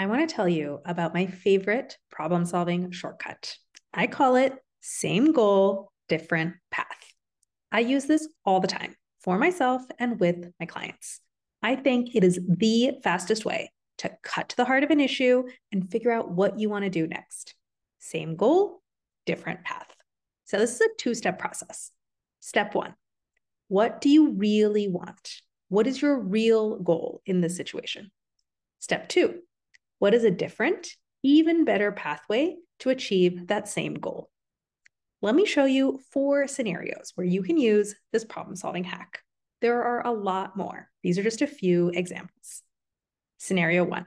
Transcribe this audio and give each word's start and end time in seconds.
I 0.00 0.06
want 0.06 0.26
to 0.26 0.34
tell 0.34 0.48
you 0.48 0.80
about 0.86 1.12
my 1.12 1.26
favorite 1.26 1.98
problem 2.10 2.46
solving 2.46 2.90
shortcut. 2.90 3.54
I 3.92 4.06
call 4.06 4.36
it 4.36 4.54
same 4.80 5.32
goal, 5.32 5.92
different 6.08 6.54
path. 6.70 6.86
I 7.70 7.80
use 7.80 8.06
this 8.06 8.26
all 8.46 8.60
the 8.60 8.66
time 8.66 8.94
for 9.20 9.36
myself 9.36 9.82
and 9.98 10.18
with 10.18 10.52
my 10.58 10.64
clients. 10.64 11.20
I 11.62 11.76
think 11.76 12.16
it 12.16 12.24
is 12.24 12.40
the 12.48 12.92
fastest 13.04 13.44
way 13.44 13.72
to 13.98 14.10
cut 14.22 14.48
to 14.48 14.56
the 14.56 14.64
heart 14.64 14.84
of 14.84 14.90
an 14.90 15.00
issue 15.00 15.42
and 15.70 15.90
figure 15.90 16.12
out 16.12 16.30
what 16.30 16.58
you 16.58 16.70
want 16.70 16.84
to 16.86 16.90
do 16.90 17.06
next. 17.06 17.54
Same 17.98 18.36
goal, 18.36 18.80
different 19.26 19.64
path. 19.64 19.94
So, 20.46 20.56
this 20.56 20.76
is 20.76 20.80
a 20.80 20.88
two 20.96 21.12
step 21.12 21.38
process. 21.38 21.90
Step 22.40 22.74
one 22.74 22.94
What 23.68 24.00
do 24.00 24.08
you 24.08 24.30
really 24.30 24.88
want? 24.88 25.42
What 25.68 25.86
is 25.86 26.00
your 26.00 26.18
real 26.18 26.78
goal 26.78 27.20
in 27.26 27.42
this 27.42 27.54
situation? 27.54 28.10
Step 28.78 29.10
two 29.10 29.40
What 30.00 30.14
is 30.14 30.24
a 30.24 30.30
different, 30.30 30.88
even 31.22 31.66
better 31.66 31.92
pathway 31.92 32.56
to 32.78 32.88
achieve 32.88 33.48
that 33.48 33.68
same 33.68 33.92
goal? 33.92 34.30
Let 35.20 35.34
me 35.34 35.44
show 35.44 35.66
you 35.66 36.00
four 36.10 36.48
scenarios 36.48 37.12
where 37.14 37.26
you 37.26 37.42
can 37.42 37.58
use 37.58 37.94
this 38.10 38.24
problem 38.24 38.56
solving 38.56 38.84
hack. 38.84 39.20
There 39.60 39.82
are 39.82 40.06
a 40.06 40.10
lot 40.10 40.56
more. 40.56 40.88
These 41.02 41.18
are 41.18 41.22
just 41.22 41.42
a 41.42 41.46
few 41.46 41.90
examples. 41.90 42.62
Scenario 43.36 43.84
one 43.84 44.06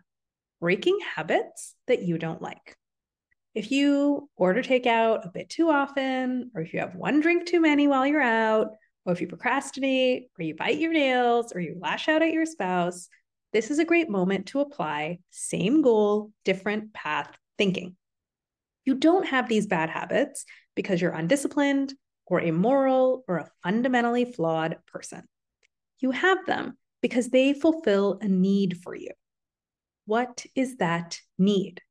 breaking 0.60 0.98
habits 1.16 1.76
that 1.86 2.02
you 2.02 2.18
don't 2.18 2.42
like. 2.42 2.76
If 3.54 3.72
you 3.72 4.30
order 4.36 4.64
takeout 4.64 5.28
a 5.28 5.32
bit 5.32 5.50
too 5.50 5.70
often, 5.70 6.50
or 6.56 6.62
if 6.62 6.74
you 6.74 6.80
have 6.80 6.96
one 6.96 7.20
drink 7.20 7.46
too 7.46 7.62
many 7.62 7.88
while 7.88 8.08
you're 8.08 8.20
out, 8.20 8.70
or 9.06 9.14
if 9.14 9.22
you 9.22 9.28
procrastinate, 9.28 10.30
or 10.40 10.44
you 10.44 10.56
bite 10.56 10.80
your 10.80 10.94
nails, 10.94 11.52
or 11.54 11.60
you 11.60 11.78
lash 11.80 12.08
out 12.08 12.24
at 12.24 12.34
your 12.34 12.48
spouse, 12.48 13.10
this 13.54 13.70
is 13.70 13.80
a 13.80 13.86
great 13.86 14.10
moment 14.10 14.48
to 14.48 14.60
apply 14.60 15.20
same 15.30 15.82
goal, 15.82 16.32
different 16.44 16.94
path 16.94 17.32
thinking. 17.58 17.96
You 18.84 18.96
don't 18.96 19.28
have 19.28 19.48
these 19.48 19.68
bad 19.68 19.90
habits 19.90 20.46
because 20.76 21.00
you're 21.00 21.14
undisciplined 21.14 21.94
or 22.26 22.42
immoral 22.42 23.24
or 23.28 23.38
a 23.38 23.50
fundamentally 23.64 24.26
flawed 24.26 24.78
person. 24.88 25.24
You 26.00 26.12
have 26.12 26.46
them 26.46 26.78
because 27.02 27.30
they 27.30 27.54
fulfill 27.54 28.18
a 28.22 28.28
need 28.28 28.80
for 28.82 28.96
you. 28.96 29.12
What 30.06 30.46
is 30.56 30.78
that 30.78 31.20
need? 31.38 31.82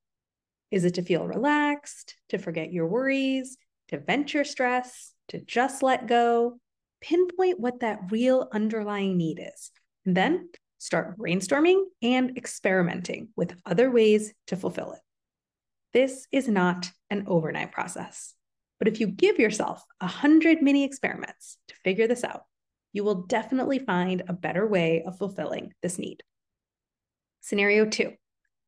Is 0.71 0.85
it 0.85 0.95
to 0.95 1.03
feel 1.03 1.27
relaxed, 1.27 2.17
to 2.31 2.39
forget 2.39 2.73
your 2.73 2.89
worries, 2.89 3.57
to 3.89 3.99
vent 3.99 4.35
your 4.35 4.45
stress, 4.45 5.13
to 5.29 5.39
just 5.39 5.83
let 5.83 6.09
go? 6.09 6.59
Pinpoint 7.01 7.61
what 7.61 7.81
that 7.81 8.11
real 8.11 8.49
underlying 8.53 9.17
need 9.17 9.41
is. 9.41 9.71
And 10.05 10.17
then 10.17 10.49
start 10.83 11.17
brainstorming 11.17 11.85
and 12.03 12.37
experimenting 12.37 13.29
with 13.37 13.55
other 13.65 13.89
ways 13.89 14.35
to 14.49 14.57
fulfill 14.57 14.91
it. 14.91 15.01
This 15.93 16.27
is 16.33 16.49
not 16.49 16.91
an 17.09 17.25
overnight 17.29 17.71
process. 17.71 18.35
But 18.81 18.89
if 18.89 18.99
you 18.99 19.07
give 19.07 19.39
yourself 19.39 19.85
a 20.01 20.09
hundred 20.09 20.61
mini 20.61 20.83
experiments 20.83 21.57
to 21.69 21.77
figure 21.85 22.09
this 22.09 22.25
out, 22.25 22.43
you 22.93 23.05
will 23.05 23.23
definitely 23.23 23.79
find 23.79 24.25
a 24.27 24.33
better 24.33 24.67
way 24.67 25.05
of 25.07 25.17
fulfilling 25.19 25.73
this 25.83 26.01
need. 26.01 26.25
Scenario 27.43 27.87
two, 27.87 28.15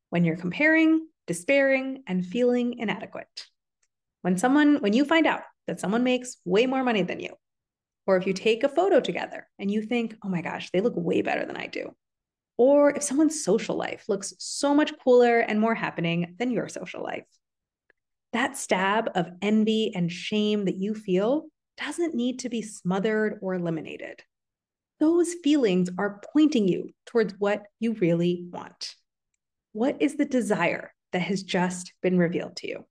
when 0.09 0.23
you're 0.23 0.37
comparing, 0.37 1.07
despairing, 1.27 2.03
and 2.07 2.25
feeling 2.25 2.79
inadequate. 2.79 3.47
When 4.21 4.37
someone, 4.37 4.77
when 4.77 4.93
you 4.93 5.03
find 5.03 5.27
out 5.27 5.41
that 5.67 5.81
someone 5.81 6.05
makes 6.05 6.37
way 6.45 6.65
more 6.65 6.83
money 6.83 7.01
than 7.01 7.19
you, 7.19 7.33
or 8.07 8.15
if 8.15 8.25
you 8.25 8.31
take 8.31 8.63
a 8.63 8.69
photo 8.69 9.01
together 9.01 9.47
and 9.59 9.69
you 9.69 9.81
think, 9.81 10.15
oh 10.23 10.29
my 10.29 10.41
gosh, 10.41 10.69
they 10.71 10.79
look 10.79 10.93
way 10.95 11.21
better 11.21 11.45
than 11.45 11.57
I 11.57 11.67
do. 11.67 11.93
Or 12.57 12.91
if 12.91 13.03
someone's 13.03 13.43
social 13.43 13.75
life 13.75 14.05
looks 14.07 14.33
so 14.39 14.73
much 14.73 14.93
cooler 15.03 15.39
and 15.39 15.59
more 15.59 15.75
happening 15.75 16.35
than 16.39 16.51
your 16.51 16.69
social 16.69 17.03
life 17.03 17.25
that 18.35 18.57
stab 18.57 19.09
of 19.15 19.31
envy 19.41 19.93
and 19.95 20.11
shame 20.11 20.65
that 20.65 20.75
you 20.75 20.93
feel 20.93 21.45
doesn't 21.77 22.13
need 22.13 22.39
to 22.39 22.49
be 22.49 22.61
smothered 22.61 23.39
or 23.41 23.53
eliminated. 23.53 24.21
Those 24.99 25.35
feelings 25.41 25.89
are 25.97 26.21
pointing 26.33 26.67
you 26.67 26.89
towards 27.05 27.33
what 27.39 27.63
you 27.79 27.93
really 27.93 28.45
want. 28.51 28.95
What 29.71 30.01
is 30.01 30.17
the 30.17 30.25
desire 30.25 30.91
that 31.13 31.21
has 31.21 31.43
just 31.43 31.93
been 32.01 32.17
revealed 32.17 32.57
to 32.57 32.67
you? 32.67 32.85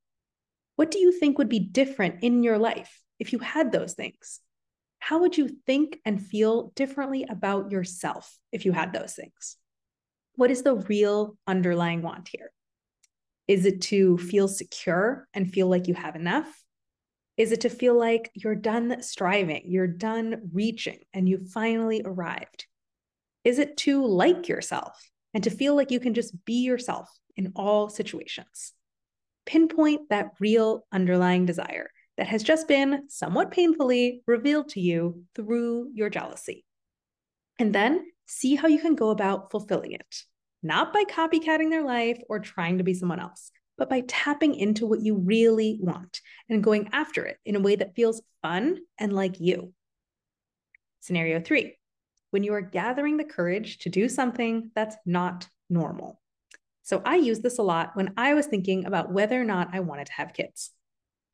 What 0.76 0.90
do 0.90 0.98
you 0.98 1.12
think 1.12 1.36
would 1.36 1.50
be 1.50 1.60
different 1.60 2.22
in 2.22 2.42
your 2.42 2.56
life 2.56 3.02
if 3.18 3.34
you 3.34 3.38
had 3.38 3.70
those 3.70 3.92
things? 3.92 4.40
How 5.04 5.18
would 5.18 5.36
you 5.36 5.50
think 5.66 6.00
and 6.06 6.18
feel 6.18 6.72
differently 6.74 7.26
about 7.28 7.70
yourself 7.70 8.38
if 8.52 8.64
you 8.64 8.72
had 8.72 8.94
those 8.94 9.12
things? 9.12 9.58
What 10.36 10.50
is 10.50 10.62
the 10.62 10.76
real 10.76 11.36
underlying 11.46 12.00
want 12.00 12.30
here? 12.32 12.50
Is 13.46 13.66
it 13.66 13.82
to 13.82 14.16
feel 14.16 14.48
secure 14.48 15.28
and 15.34 15.52
feel 15.52 15.68
like 15.68 15.88
you 15.88 15.94
have 15.94 16.16
enough? 16.16 16.48
Is 17.36 17.52
it 17.52 17.60
to 17.60 17.68
feel 17.68 17.98
like 17.98 18.30
you're 18.32 18.54
done 18.54 19.02
striving, 19.02 19.64
you're 19.66 19.86
done 19.86 20.48
reaching, 20.54 21.00
and 21.12 21.28
you 21.28 21.44
finally 21.52 22.00
arrived? 22.02 22.64
Is 23.44 23.58
it 23.58 23.76
to 23.76 24.06
like 24.06 24.48
yourself 24.48 25.10
and 25.34 25.44
to 25.44 25.50
feel 25.50 25.76
like 25.76 25.90
you 25.90 26.00
can 26.00 26.14
just 26.14 26.46
be 26.46 26.62
yourself 26.62 27.10
in 27.36 27.52
all 27.56 27.90
situations? 27.90 28.72
Pinpoint 29.44 30.08
that 30.08 30.30
real 30.40 30.86
underlying 30.90 31.44
desire 31.44 31.90
that 32.16 32.28
has 32.28 32.42
just 32.42 32.68
been 32.68 33.08
somewhat 33.08 33.50
painfully 33.50 34.22
revealed 34.26 34.68
to 34.70 34.80
you 34.80 35.24
through 35.34 35.90
your 35.94 36.10
jealousy. 36.10 36.64
And 37.58 37.74
then 37.74 38.06
see 38.26 38.54
how 38.54 38.68
you 38.68 38.78
can 38.78 38.94
go 38.94 39.10
about 39.10 39.50
fulfilling 39.50 39.92
it 39.92 40.24
not 40.64 40.94
by 40.94 41.04
copycatting 41.04 41.70
their 41.70 41.84
life 41.84 42.18
or 42.28 42.40
trying 42.40 42.78
to 42.78 42.84
be 42.84 42.94
someone 42.94 43.20
else, 43.20 43.52
but 43.76 43.90
by 43.90 44.00
tapping 44.08 44.54
into 44.54 44.86
what 44.86 45.02
you 45.02 45.14
really 45.14 45.78
want 45.80 46.20
and 46.48 46.64
going 46.64 46.88
after 46.92 47.24
it 47.26 47.36
in 47.44 47.54
a 47.54 47.60
way 47.60 47.76
that 47.76 47.94
feels 47.94 48.22
fun 48.42 48.78
and 48.98 49.12
like 49.12 49.38
you. 49.38 49.72
Scenario 51.00 51.38
three, 51.38 51.76
when 52.30 52.42
you 52.42 52.54
are 52.54 52.62
gathering 52.62 53.18
the 53.18 53.24
courage 53.24 53.78
to 53.80 53.90
do 53.90 54.08
something 54.08 54.70
that's 54.74 54.96
not 55.04 55.46
normal. 55.68 56.18
So 56.82 57.02
I 57.04 57.16
use 57.16 57.40
this 57.40 57.58
a 57.58 57.62
lot 57.62 57.90
when 57.94 58.14
I 58.16 58.32
was 58.32 58.46
thinking 58.46 58.86
about 58.86 59.12
whether 59.12 59.40
or 59.40 59.44
not 59.44 59.68
I 59.72 59.80
wanted 59.80 60.06
to 60.06 60.12
have 60.14 60.32
kids. 60.32 60.70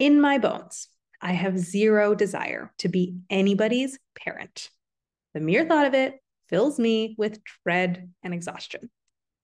In 0.01 0.19
my 0.19 0.39
bones, 0.39 0.89
I 1.21 1.33
have 1.33 1.59
zero 1.59 2.15
desire 2.15 2.73
to 2.79 2.89
be 2.89 3.17
anybody's 3.29 3.99
parent. 4.17 4.71
The 5.35 5.41
mere 5.41 5.67
thought 5.67 5.87
of 5.87 5.93
it 5.93 6.15
fills 6.49 6.79
me 6.79 7.15
with 7.19 7.41
dread 7.63 8.11
and 8.23 8.33
exhaustion. 8.33 8.89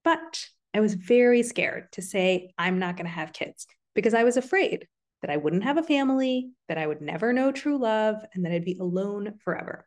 But 0.02 0.46
I 0.72 0.80
was 0.80 0.94
very 0.94 1.42
scared 1.42 1.92
to 1.92 2.00
say, 2.00 2.54
I'm 2.56 2.78
not 2.78 2.96
going 2.96 3.04
to 3.04 3.12
have 3.12 3.34
kids 3.34 3.66
because 3.94 4.14
I 4.14 4.24
was 4.24 4.38
afraid 4.38 4.88
that 5.20 5.30
I 5.30 5.36
wouldn't 5.36 5.64
have 5.64 5.76
a 5.76 5.82
family, 5.82 6.52
that 6.68 6.78
I 6.78 6.86
would 6.86 7.02
never 7.02 7.34
know 7.34 7.52
true 7.52 7.76
love, 7.76 8.16
and 8.32 8.46
that 8.46 8.52
I'd 8.52 8.64
be 8.64 8.78
alone 8.80 9.34
forever. 9.44 9.86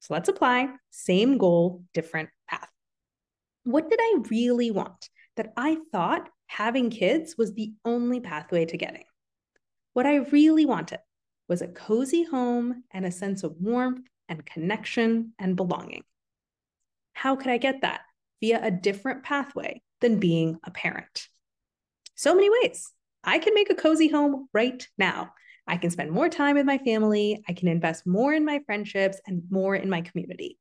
So 0.00 0.14
let's 0.14 0.28
apply 0.28 0.68
same 0.90 1.38
goal, 1.38 1.84
different 1.94 2.30
path. 2.50 2.68
What 3.62 3.88
did 3.88 4.00
I 4.02 4.22
really 4.28 4.72
want 4.72 5.08
that 5.36 5.52
I 5.56 5.76
thought 5.92 6.28
having 6.48 6.90
kids 6.90 7.36
was 7.38 7.54
the 7.54 7.74
only 7.84 8.18
pathway 8.18 8.64
to 8.64 8.76
getting? 8.76 9.04
What 9.92 10.06
I 10.06 10.16
really 10.16 10.66
wanted 10.66 11.00
was 11.48 11.62
a 11.62 11.68
cozy 11.68 12.24
home 12.24 12.84
and 12.90 13.04
a 13.04 13.10
sense 13.10 13.42
of 13.42 13.56
warmth 13.60 14.06
and 14.28 14.46
connection 14.46 15.32
and 15.38 15.56
belonging. 15.56 16.04
How 17.12 17.36
could 17.36 17.48
I 17.48 17.58
get 17.58 17.82
that? 17.82 18.02
via 18.42 18.60
a 18.60 18.70
different 18.70 19.22
pathway 19.22 19.80
than 20.02 20.18
being 20.18 20.58
a 20.64 20.70
parent. 20.70 21.28
So 22.16 22.34
many 22.34 22.50
ways. 22.50 22.90
I 23.24 23.38
can 23.38 23.54
make 23.54 23.70
a 23.70 23.76
cozy 23.76 24.08
home 24.08 24.48
right 24.52 24.86
now. 24.98 25.32
I 25.66 25.76
can 25.76 25.90
spend 25.90 26.10
more 26.10 26.28
time 26.28 26.56
with 26.56 26.66
my 26.66 26.78
family. 26.78 27.42
I 27.48 27.52
can 27.52 27.68
invest 27.68 28.04
more 28.04 28.34
in 28.34 28.44
my 28.44 28.60
friendships 28.66 29.20
and 29.26 29.44
more 29.48 29.76
in 29.76 29.88
my 29.88 30.00
community. 30.00 30.58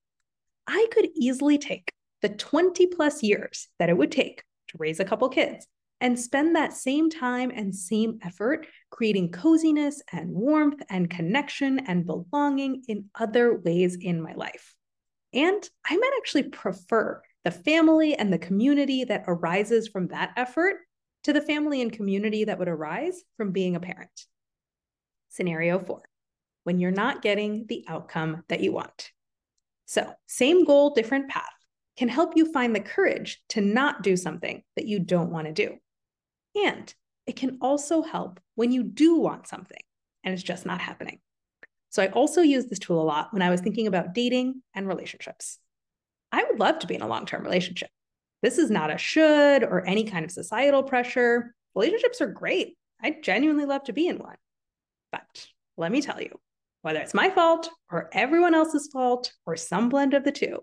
I 0.68 0.88
could 0.94 1.10
easily 1.16 1.58
take 1.58 1.92
the 2.22 2.30
20 2.30 2.86
plus 2.88 3.24
years 3.24 3.68
that 3.80 3.90
it 3.90 3.98
would 3.98 4.12
take 4.12 4.44
to 4.68 4.78
raise 4.78 5.00
a 5.00 5.06
couple 5.06 5.28
kids 5.28 5.66
and 6.02 6.20
spend 6.20 6.56
that 6.56 6.74
same 6.74 7.10
time 7.10 7.52
and 7.56 7.74
same 7.74 8.20
effort 8.24 8.68
creating 8.90 9.32
coziness 9.32 10.02
and 10.12 10.32
warmth 10.32 10.82
and 10.90 11.10
connection 11.10 11.80
and 11.88 12.06
belonging 12.06 12.84
in 12.88 13.06
other 13.18 13.58
ways 13.58 13.96
in 13.96 14.22
my 14.22 14.34
life. 14.34 14.76
And 15.34 15.64
I 15.86 15.96
might 15.96 16.14
actually 16.18 16.44
prefer 16.44 17.22
the 17.46 17.52
family 17.52 18.16
and 18.16 18.34
the 18.34 18.40
community 18.40 19.04
that 19.06 19.24
arises 19.28 19.88
from 19.88 20.08
that 20.08 20.32
effort 20.36 20.78
to 21.24 21.34
the 21.34 21.42
family 21.42 21.82
and 21.82 21.94
community 21.94 22.44
that 22.46 22.60
would 22.60 22.68
arise 22.68 23.22
from 23.38 23.52
being 23.52 23.76
a 23.76 23.80
parent. 23.80 24.26
Scenario 25.30 25.80
four, 25.80 26.02
when 26.64 26.80
you're 26.80 26.92
not 26.92 27.22
getting 27.22 27.66
the 27.68 27.86
outcome 27.88 28.44
that 28.50 28.62
you 28.62 28.74
want. 28.74 29.12
So, 29.86 30.12
same 30.28 30.66
goal, 30.66 30.94
different 30.94 31.30
path 31.30 31.46
can 31.98 32.10
help 32.10 32.34
you 32.36 32.52
find 32.52 32.76
the 32.76 32.80
courage 32.80 33.42
to 33.50 33.62
not 33.62 34.02
do 34.02 34.18
something 34.18 34.64
that 34.76 34.88
you 34.88 35.00
don't 35.00 35.32
want 35.32 35.48
to 35.48 35.54
do. 35.54 35.78
And 36.56 36.94
it 37.26 37.36
can 37.36 37.58
also 37.62 38.02
help 38.02 38.40
when 38.56 38.72
you 38.72 38.84
do 38.84 39.16
want 39.16 39.48
something 39.48 39.82
and 40.24 40.34
it's 40.34 40.44
just 40.44 40.66
not 40.66 40.82
happening. 40.82 41.20
So, 41.90 42.02
I 42.02 42.08
also 42.08 42.42
use 42.42 42.68
this 42.68 42.80
tool 42.80 43.02
a 43.02 43.04
lot 43.04 43.34
when 43.34 43.42
I 43.42 43.50
was 43.50 43.62
thinking 43.62 43.88
about 43.88 44.14
dating 44.14 44.62
and 44.74 44.88
relationships. 44.88 45.60
I 46.32 46.44
would 46.44 46.60
love 46.60 46.80
to 46.80 46.88
be 46.88 46.96
in 46.96 47.02
a 47.02 47.08
long 47.08 47.26
term 47.26 47.44
relationship. 47.44 47.90
This 48.42 48.58
is 48.58 48.72
not 48.72 48.94
a 48.94 48.98
should 48.98 49.64
or 49.64 49.86
any 49.86 50.06
kind 50.06 50.26
of 50.26 50.32
societal 50.32 50.84
pressure. 50.84 51.54
Relationships 51.76 52.22
are 52.22 52.28
great. 52.28 52.78
I 53.02 53.18
genuinely 53.22 53.66
love 53.66 53.84
to 53.86 53.94
be 53.94 54.08
in 54.08 54.18
one. 54.18 54.38
But 55.12 55.48
let 55.78 55.92
me 55.92 56.02
tell 56.02 56.22
you, 56.22 56.40
whether 56.82 57.00
it's 57.00 57.14
my 57.14 57.30
fault 57.30 57.70
or 57.92 58.10
everyone 58.14 58.56
else's 58.56 58.90
fault 58.92 59.34
or 59.46 59.56
some 59.56 59.90
blend 59.90 60.14
of 60.14 60.24
the 60.24 60.32
two, 60.32 60.60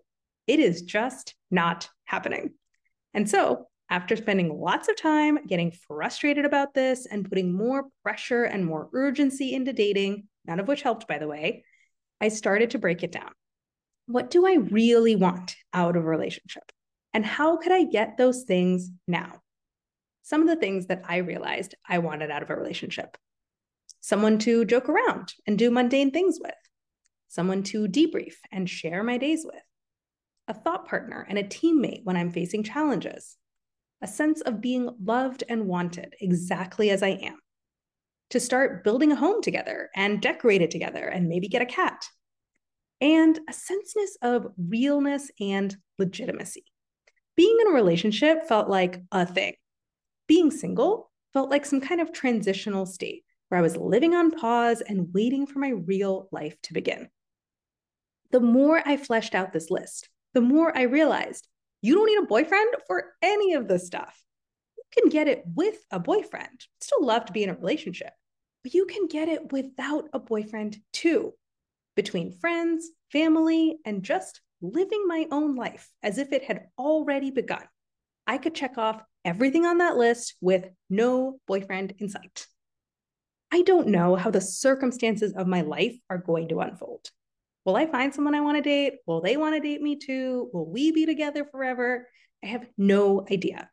it 0.46 0.58
is 0.58 0.82
just 0.82 1.34
not 1.50 1.88
happening. 2.04 2.54
And 3.14 3.28
so, 3.28 3.67
after 3.90 4.16
spending 4.16 4.60
lots 4.60 4.88
of 4.88 4.96
time 4.96 5.38
getting 5.46 5.72
frustrated 5.72 6.44
about 6.44 6.74
this 6.74 7.06
and 7.06 7.28
putting 7.28 7.52
more 7.52 7.86
pressure 8.02 8.44
and 8.44 8.64
more 8.64 8.88
urgency 8.92 9.54
into 9.54 9.72
dating, 9.72 10.28
none 10.46 10.60
of 10.60 10.68
which 10.68 10.82
helped, 10.82 11.08
by 11.08 11.18
the 11.18 11.28
way, 11.28 11.64
I 12.20 12.28
started 12.28 12.70
to 12.70 12.78
break 12.78 13.02
it 13.02 13.12
down. 13.12 13.30
What 14.06 14.30
do 14.30 14.46
I 14.46 14.54
really 14.54 15.16
want 15.16 15.56
out 15.72 15.96
of 15.96 16.04
a 16.04 16.08
relationship? 16.08 16.64
And 17.14 17.24
how 17.24 17.56
could 17.56 17.72
I 17.72 17.84
get 17.84 18.16
those 18.16 18.42
things 18.42 18.90
now? 19.06 19.40
Some 20.22 20.42
of 20.42 20.48
the 20.48 20.56
things 20.56 20.86
that 20.86 21.04
I 21.08 21.18
realized 21.18 21.74
I 21.88 21.98
wanted 21.98 22.30
out 22.30 22.42
of 22.42 22.50
a 22.50 22.56
relationship 22.56 23.16
someone 24.00 24.38
to 24.38 24.64
joke 24.64 24.88
around 24.88 25.34
and 25.46 25.58
do 25.58 25.70
mundane 25.70 26.10
things 26.10 26.38
with, 26.40 26.54
someone 27.26 27.62
to 27.62 27.88
debrief 27.88 28.34
and 28.52 28.70
share 28.70 29.02
my 29.02 29.18
days 29.18 29.44
with, 29.44 29.62
a 30.46 30.54
thought 30.54 30.86
partner 30.88 31.26
and 31.28 31.38
a 31.38 31.42
teammate 31.42 32.04
when 32.04 32.16
I'm 32.16 32.30
facing 32.30 32.62
challenges, 32.62 33.36
a 34.02 34.06
sense 34.06 34.40
of 34.42 34.60
being 34.60 34.88
loved 35.02 35.44
and 35.48 35.66
wanted 35.66 36.14
exactly 36.20 36.90
as 36.90 37.02
I 37.02 37.08
am, 37.08 37.38
to 38.30 38.40
start 38.40 38.84
building 38.84 39.12
a 39.12 39.16
home 39.16 39.42
together 39.42 39.90
and 39.96 40.20
decorate 40.20 40.62
it 40.62 40.70
together 40.70 41.06
and 41.06 41.28
maybe 41.28 41.48
get 41.48 41.62
a 41.62 41.66
cat, 41.66 42.04
and 43.00 43.38
a 43.48 43.52
senseness 43.52 44.16
of 44.22 44.48
realness 44.58 45.30
and 45.40 45.76
legitimacy. 45.98 46.64
Being 47.36 47.58
in 47.60 47.68
a 47.68 47.74
relationship 47.74 48.48
felt 48.48 48.68
like 48.68 49.02
a 49.12 49.24
thing. 49.24 49.54
Being 50.26 50.50
single 50.50 51.10
felt 51.32 51.50
like 51.50 51.64
some 51.64 51.80
kind 51.80 52.00
of 52.00 52.12
transitional 52.12 52.86
state 52.86 53.24
where 53.48 53.58
I 53.58 53.62
was 53.62 53.76
living 53.76 54.14
on 54.14 54.30
pause 54.30 54.80
and 54.80 55.12
waiting 55.14 55.46
for 55.46 55.58
my 55.58 55.70
real 55.70 56.28
life 56.32 56.56
to 56.62 56.74
begin. 56.74 57.08
The 58.30 58.40
more 58.40 58.82
I 58.84 58.96
fleshed 58.96 59.34
out 59.34 59.52
this 59.52 59.70
list, 59.70 60.08
the 60.34 60.40
more 60.40 60.76
I 60.76 60.82
realized 60.82 61.48
you 61.82 61.94
don't 61.94 62.06
need 62.06 62.18
a 62.18 62.26
boyfriend 62.26 62.74
for 62.86 63.14
any 63.22 63.54
of 63.54 63.68
this 63.68 63.86
stuff. 63.86 64.20
You 64.76 65.02
can 65.02 65.10
get 65.10 65.28
it 65.28 65.44
with 65.54 65.76
a 65.90 66.00
boyfriend. 66.00 66.66
Still 66.80 67.04
love 67.04 67.26
to 67.26 67.32
be 67.32 67.42
in 67.42 67.50
a 67.50 67.54
relationship, 67.54 68.12
but 68.62 68.74
you 68.74 68.86
can 68.86 69.06
get 69.06 69.28
it 69.28 69.52
without 69.52 70.08
a 70.12 70.18
boyfriend 70.18 70.78
too. 70.92 71.34
Between 71.94 72.32
friends, 72.32 72.88
family, 73.10 73.78
and 73.84 74.02
just 74.02 74.40
living 74.60 75.04
my 75.06 75.26
own 75.30 75.54
life 75.54 75.88
as 76.02 76.18
if 76.18 76.32
it 76.32 76.44
had 76.44 76.66
already 76.78 77.30
begun. 77.30 77.62
I 78.26 78.38
could 78.38 78.54
check 78.54 78.76
off 78.76 79.02
everything 79.24 79.64
on 79.64 79.78
that 79.78 79.96
list 79.96 80.34
with 80.40 80.66
no 80.90 81.38
boyfriend 81.46 81.94
in 81.98 82.08
sight. 82.08 82.46
I 83.50 83.62
don't 83.62 83.88
know 83.88 84.16
how 84.16 84.30
the 84.30 84.40
circumstances 84.40 85.32
of 85.32 85.46
my 85.46 85.62
life 85.62 85.96
are 86.10 86.18
going 86.18 86.48
to 86.48 86.60
unfold. 86.60 87.10
Will 87.68 87.76
I 87.76 87.84
find 87.84 88.14
someone 88.14 88.34
I 88.34 88.40
want 88.40 88.56
to 88.56 88.62
date? 88.62 88.94
Will 89.04 89.20
they 89.20 89.36
want 89.36 89.54
to 89.54 89.60
date 89.60 89.82
me 89.82 89.96
too? 89.96 90.48
Will 90.54 90.64
we 90.64 90.90
be 90.90 91.04
together 91.04 91.44
forever? 91.44 92.08
I 92.42 92.46
have 92.46 92.64
no 92.78 93.26
idea. 93.30 93.68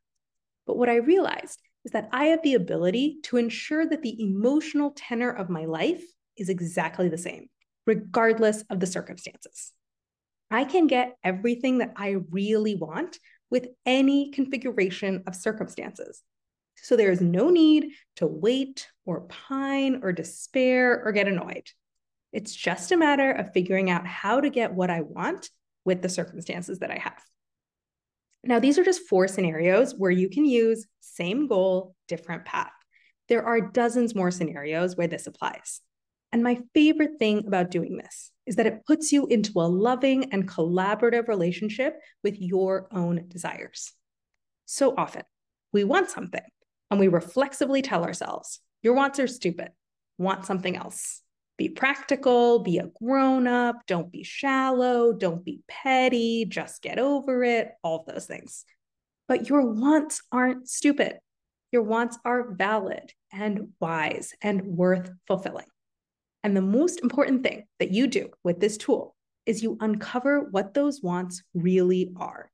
But 0.67 0.75
what 0.75 0.89
I 0.89 0.95
realized 0.95 1.61
is 1.85 1.93
that 1.93 2.09
I 2.11 2.25
have 2.25 2.43
the 2.43 2.55
ability 2.55 3.19
to 3.23 3.37
ensure 3.37 3.87
that 3.87 4.01
the 4.01 4.21
emotional 4.21 4.91
tenor 4.97 5.29
of 5.29 5.49
my 5.49 5.63
life 5.63 6.03
is 6.35 6.49
exactly 6.49 7.07
the 7.07 7.17
same, 7.17 7.47
regardless 7.85 8.65
of 8.69 8.81
the 8.81 8.85
circumstances. 8.85 9.71
I 10.51 10.65
can 10.65 10.87
get 10.87 11.15
everything 11.23 11.77
that 11.77 11.93
I 11.95 12.17
really 12.31 12.75
want 12.75 13.17
with 13.49 13.69
any 13.85 14.29
configuration 14.31 15.23
of 15.25 15.35
circumstances. 15.35 16.21
So 16.75 16.97
there 16.97 17.11
is 17.11 17.21
no 17.21 17.49
need 17.49 17.91
to 18.17 18.27
wait 18.27 18.89
or 19.05 19.21
pine 19.21 20.01
or 20.03 20.11
despair 20.11 21.01
or 21.01 21.13
get 21.13 21.29
annoyed. 21.29 21.69
It's 22.35 22.53
just 22.53 22.91
a 22.91 22.97
matter 22.97 23.31
of 23.31 23.53
figuring 23.53 23.89
out 23.89 24.05
how 24.05 24.41
to 24.41 24.49
get 24.49 24.73
what 24.73 24.89
I 24.89 24.99
want 24.99 25.49
with 25.85 26.01
the 26.01 26.09
circumstances 26.09 26.79
that 26.79 26.91
I 26.91 26.97
have. 26.97 27.23
Now, 28.43 28.59
these 28.59 28.77
are 28.77 28.83
just 28.83 29.07
four 29.07 29.29
scenarios 29.29 29.95
where 29.97 30.11
you 30.11 30.27
can 30.27 30.43
use 30.43 30.85
same 30.99 31.47
goal, 31.47 31.95
different 32.09 32.43
path. 32.43 32.73
There 33.29 33.45
are 33.45 33.61
dozens 33.61 34.13
more 34.13 34.31
scenarios 34.31 34.97
where 34.97 35.07
this 35.07 35.27
applies. 35.27 35.79
And 36.33 36.43
my 36.43 36.59
favorite 36.73 37.19
thing 37.19 37.45
about 37.47 37.71
doing 37.71 37.95
this 37.95 38.31
is 38.45 38.57
that 38.57 38.67
it 38.67 38.85
puts 38.85 39.13
you 39.13 39.27
into 39.27 39.53
a 39.55 39.63
loving 39.63 40.33
and 40.33 40.45
collaborative 40.45 41.29
relationship 41.29 41.97
with 42.21 42.35
your 42.37 42.89
own 42.91 43.29
desires. 43.29 43.93
So 44.65 44.93
often, 44.97 45.23
we 45.71 45.85
want 45.85 46.09
something 46.09 46.43
and 46.91 46.99
we 46.99 47.07
reflexively 47.07 47.81
tell 47.81 48.03
ourselves, 48.03 48.59
your 48.81 48.93
wants 48.93 49.21
are 49.21 49.27
stupid, 49.27 49.69
want 50.17 50.45
something 50.45 50.75
else. 50.75 51.21
Be 51.57 51.69
practical, 51.69 52.59
be 52.59 52.79
a 52.79 52.89
grown 53.01 53.47
up, 53.47 53.77
don't 53.87 54.11
be 54.11 54.23
shallow, 54.23 55.13
don't 55.13 55.45
be 55.45 55.61
petty, 55.67 56.45
just 56.45 56.81
get 56.81 56.99
over 56.99 57.43
it, 57.43 57.71
all 57.81 58.01
of 58.01 58.13
those 58.13 58.25
things. 58.25 58.65
But 59.27 59.49
your 59.49 59.61
wants 59.71 60.21
aren't 60.31 60.67
stupid. 60.67 61.19
Your 61.71 61.83
wants 61.83 62.17
are 62.25 62.53
valid 62.53 63.11
and 63.31 63.69
wise 63.79 64.33
and 64.41 64.61
worth 64.65 65.09
fulfilling. 65.27 65.65
And 66.43 66.55
the 66.55 66.61
most 66.61 67.01
important 67.01 67.43
thing 67.43 67.65
that 67.79 67.91
you 67.91 68.07
do 68.07 68.29
with 68.43 68.59
this 68.59 68.77
tool 68.77 69.15
is 69.45 69.63
you 69.63 69.77
uncover 69.79 70.47
what 70.51 70.73
those 70.73 71.01
wants 71.01 71.43
really 71.53 72.11
are. 72.17 72.51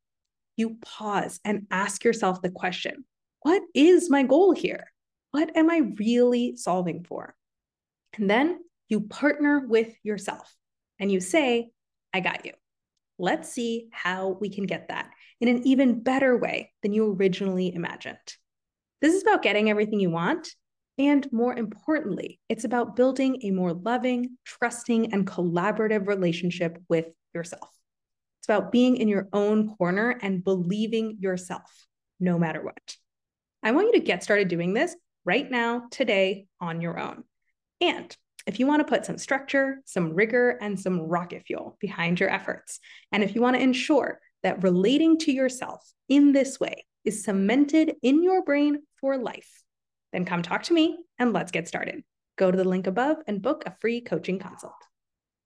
You 0.57 0.77
pause 0.81 1.39
and 1.43 1.67
ask 1.71 2.03
yourself 2.03 2.41
the 2.41 2.51
question 2.51 3.05
what 3.41 3.63
is 3.73 4.09
my 4.09 4.23
goal 4.23 4.53
here? 4.53 4.85
What 5.31 5.55
am 5.57 5.69
I 5.69 5.81
really 5.97 6.55
solving 6.55 7.03
for? 7.03 7.35
And 8.17 8.29
then 8.29 8.59
you 8.91 9.01
partner 9.01 9.65
with 9.65 9.95
yourself 10.03 10.53
and 10.99 11.11
you 11.11 11.19
say, 11.19 11.71
I 12.13 12.19
got 12.19 12.45
you. 12.45 12.51
Let's 13.17 13.51
see 13.51 13.87
how 13.91 14.37
we 14.39 14.49
can 14.49 14.65
get 14.65 14.89
that 14.89 15.09
in 15.39 15.47
an 15.47 15.65
even 15.65 16.03
better 16.03 16.37
way 16.37 16.71
than 16.83 16.93
you 16.93 17.13
originally 17.13 17.73
imagined. 17.73 18.17
This 19.01 19.15
is 19.15 19.23
about 19.23 19.41
getting 19.41 19.69
everything 19.69 19.99
you 19.99 20.11
want. 20.11 20.49
And 20.97 21.31
more 21.31 21.55
importantly, 21.55 22.39
it's 22.49 22.65
about 22.65 22.95
building 22.95 23.39
a 23.43 23.51
more 23.51 23.73
loving, 23.73 24.37
trusting, 24.45 25.13
and 25.13 25.25
collaborative 25.25 26.07
relationship 26.07 26.77
with 26.89 27.07
yourself. 27.33 27.69
It's 28.39 28.47
about 28.47 28.71
being 28.71 28.97
in 28.97 29.07
your 29.07 29.29
own 29.33 29.75
corner 29.77 30.19
and 30.21 30.43
believing 30.43 31.17
yourself, 31.19 31.87
no 32.19 32.37
matter 32.37 32.61
what. 32.63 32.97
I 33.63 33.71
want 33.71 33.87
you 33.87 33.93
to 33.93 34.05
get 34.05 34.23
started 34.23 34.47
doing 34.47 34.73
this 34.73 34.95
right 35.23 35.49
now, 35.49 35.83
today, 35.91 36.47
on 36.59 36.81
your 36.81 36.99
own. 36.99 37.23
And 37.79 38.15
if 38.45 38.59
you 38.59 38.67
want 38.67 38.85
to 38.85 38.91
put 38.91 39.05
some 39.05 39.17
structure, 39.17 39.81
some 39.85 40.13
rigor, 40.13 40.57
and 40.61 40.79
some 40.79 41.01
rocket 41.01 41.43
fuel 41.45 41.77
behind 41.79 42.19
your 42.19 42.29
efforts, 42.29 42.79
and 43.11 43.23
if 43.23 43.35
you 43.35 43.41
want 43.41 43.55
to 43.55 43.61
ensure 43.61 44.19
that 44.43 44.63
relating 44.63 45.17
to 45.19 45.31
yourself 45.31 45.81
in 46.09 46.31
this 46.31 46.59
way 46.59 46.85
is 47.05 47.23
cemented 47.23 47.95
in 48.01 48.23
your 48.23 48.43
brain 48.43 48.81
for 48.99 49.17
life, 49.17 49.63
then 50.13 50.25
come 50.25 50.41
talk 50.41 50.63
to 50.63 50.73
me 50.73 50.97
and 51.19 51.33
let's 51.33 51.51
get 51.51 51.67
started. 51.67 52.03
Go 52.37 52.51
to 52.51 52.57
the 52.57 52.67
link 52.67 52.87
above 52.87 53.17
and 53.27 53.41
book 53.41 53.63
a 53.65 53.75
free 53.79 54.01
coaching 54.01 54.39
consult. 54.39 54.73